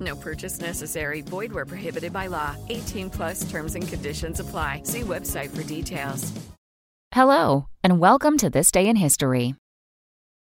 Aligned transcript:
No 0.00 0.16
purchase 0.16 0.60
necessary. 0.60 1.20
Void 1.20 1.52
where 1.52 1.66
prohibited 1.66 2.12
by 2.12 2.28
law. 2.28 2.56
18 2.68 3.10
plus 3.10 3.50
terms 3.50 3.74
and 3.74 3.86
conditions 3.86 4.40
apply. 4.40 4.82
See 4.84 5.02
website 5.02 5.54
for 5.54 5.62
details. 5.62 6.32
Hello, 7.12 7.66
and 7.82 7.98
welcome 7.98 8.38
to 8.38 8.48
This 8.48 8.70
Day 8.70 8.86
in 8.86 8.94
History. 8.94 9.56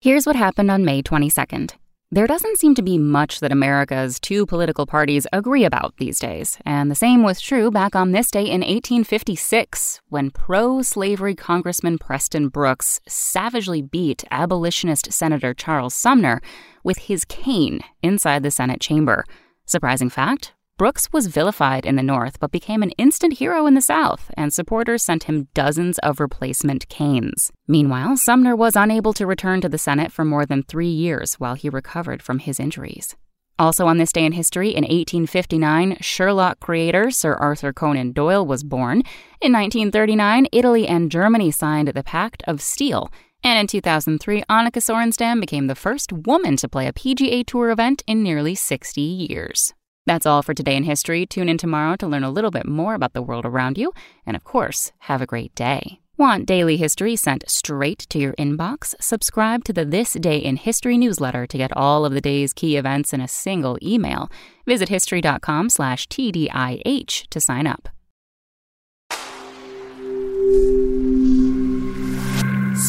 Here's 0.00 0.24
what 0.24 0.36
happened 0.36 0.70
on 0.70 0.84
May 0.84 1.02
22nd. 1.02 1.72
There 2.12 2.28
doesn't 2.28 2.58
seem 2.58 2.76
to 2.76 2.82
be 2.82 2.96
much 2.96 3.40
that 3.40 3.50
America's 3.50 4.20
two 4.20 4.46
political 4.46 4.86
parties 4.86 5.26
agree 5.32 5.64
about 5.64 5.96
these 5.96 6.20
days, 6.20 6.58
and 6.64 6.88
the 6.88 6.94
same 6.94 7.24
was 7.24 7.40
true 7.40 7.72
back 7.72 7.96
on 7.96 8.12
this 8.12 8.30
day 8.30 8.42
in 8.44 8.60
1856 8.60 10.00
when 10.10 10.30
pro 10.30 10.80
slavery 10.80 11.34
Congressman 11.34 11.98
Preston 11.98 12.50
Brooks 12.50 13.00
savagely 13.08 13.82
beat 13.82 14.22
abolitionist 14.30 15.12
Senator 15.12 15.54
Charles 15.54 15.92
Sumner 15.92 16.40
with 16.84 16.98
his 16.98 17.24
cane 17.24 17.80
inside 18.00 18.44
the 18.44 18.52
Senate 18.52 18.80
chamber. 18.80 19.24
Surprising 19.66 20.10
fact 20.10 20.52
Brooks 20.76 21.12
was 21.12 21.28
vilified 21.28 21.86
in 21.86 21.94
the 21.94 22.02
North 22.02 22.40
but 22.40 22.50
became 22.50 22.82
an 22.82 22.90
instant 22.98 23.34
hero 23.34 23.64
in 23.66 23.74
the 23.74 23.80
South, 23.80 24.30
and 24.36 24.52
supporters 24.52 25.04
sent 25.04 25.24
him 25.24 25.46
dozens 25.54 25.98
of 26.00 26.18
replacement 26.18 26.88
canes. 26.88 27.52
Meanwhile, 27.68 28.16
Sumner 28.16 28.56
was 28.56 28.74
unable 28.74 29.12
to 29.12 29.26
return 29.26 29.60
to 29.60 29.68
the 29.68 29.78
Senate 29.78 30.10
for 30.10 30.24
more 30.24 30.44
than 30.44 30.64
three 30.64 30.88
years 30.88 31.34
while 31.34 31.54
he 31.54 31.68
recovered 31.68 32.22
from 32.22 32.40
his 32.40 32.58
injuries. 32.58 33.14
Also 33.56 33.86
on 33.86 33.98
this 33.98 34.12
day 34.12 34.24
in 34.24 34.32
history, 34.32 34.70
in 34.70 34.82
1859, 34.82 35.98
Sherlock 36.00 36.58
creator 36.58 37.12
Sir 37.12 37.34
Arthur 37.34 37.72
Conan 37.72 38.10
Doyle 38.10 38.44
was 38.44 38.64
born. 38.64 38.98
In 39.40 39.52
1939, 39.52 40.48
Italy 40.50 40.88
and 40.88 41.08
Germany 41.08 41.52
signed 41.52 41.88
the 41.88 42.02
Pact 42.02 42.42
of 42.48 42.60
Steel. 42.60 43.12
And 43.44 43.58
in 43.58 43.66
2003, 43.66 44.42
Annika 44.48 44.80
Sorenstam 44.80 45.38
became 45.38 45.66
the 45.66 45.74
first 45.74 46.12
woman 46.12 46.56
to 46.56 46.68
play 46.68 46.86
a 46.86 46.94
PGA 46.94 47.44
Tour 47.44 47.70
event 47.70 48.02
in 48.06 48.22
nearly 48.22 48.54
60 48.54 49.02
years. 49.02 49.74
That's 50.06 50.24
all 50.26 50.42
for 50.42 50.54
today 50.54 50.76
in 50.76 50.84
history. 50.84 51.26
Tune 51.26 51.50
in 51.50 51.58
tomorrow 51.58 51.96
to 51.96 52.06
learn 52.06 52.24
a 52.24 52.30
little 52.30 52.50
bit 52.50 52.66
more 52.66 52.94
about 52.94 53.12
the 53.12 53.22
world 53.22 53.44
around 53.44 53.76
you. 53.76 53.92
And 54.26 54.34
of 54.34 54.44
course, 54.44 54.92
have 55.00 55.20
a 55.20 55.26
great 55.26 55.54
day. 55.54 56.00
Want 56.16 56.46
daily 56.46 56.76
history 56.76 57.16
sent 57.16 57.50
straight 57.50 58.06
to 58.10 58.18
your 58.18 58.34
inbox? 58.34 58.94
Subscribe 59.00 59.64
to 59.64 59.72
the 59.72 59.84
This 59.84 60.12
Day 60.12 60.38
in 60.38 60.56
History 60.56 60.96
newsletter 60.96 61.46
to 61.46 61.58
get 61.58 61.76
all 61.76 62.04
of 62.04 62.12
the 62.12 62.20
day's 62.20 62.52
key 62.52 62.76
events 62.76 63.12
in 63.12 63.20
a 63.20 63.28
single 63.28 63.76
email. 63.82 64.30
Visit 64.64 64.88
history.com 64.88 65.70
slash 65.70 66.06
TDIH 66.08 67.28
to 67.28 67.40
sign 67.40 67.66
up. 67.66 67.88